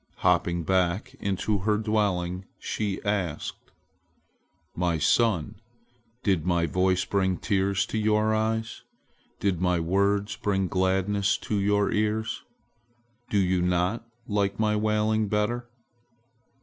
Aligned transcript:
Hopping 0.25 0.63
back 0.63 1.13
into 1.19 1.59
her 1.59 1.77
dwelling, 1.77 2.45
she 2.57 2.99
asked: 3.05 3.71
"My 4.75 4.97
son, 4.97 5.61
did 6.23 6.43
my 6.43 6.65
voice 6.65 7.05
bring 7.05 7.37
tears 7.37 7.85
to 7.85 7.99
your 7.99 8.33
eyes? 8.33 8.81
Did 9.39 9.61
my 9.61 9.79
words 9.79 10.35
bring 10.37 10.67
gladness 10.67 11.37
to 11.45 11.55
your 11.59 11.91
ears? 11.91 12.41
Do 13.29 13.37
you 13.37 13.61
not 13.61 14.03
like 14.27 14.57
my 14.59 14.75
wailing 14.75 15.27
better?" 15.27 15.69